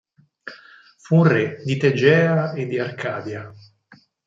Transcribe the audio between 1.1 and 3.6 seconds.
un re di Tegea e di Arcadia.